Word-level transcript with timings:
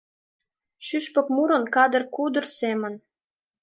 Шÿшпык 0.85 1.27
мурын 1.35 1.63
кадыр-кудыр 1.75 2.45
семым 2.57 2.95